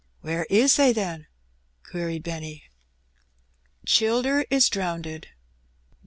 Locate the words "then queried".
0.93-2.23